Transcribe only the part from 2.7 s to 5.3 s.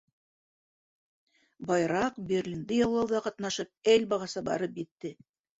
яулауҙа ҡатнашып, Эльбағаса барып етте.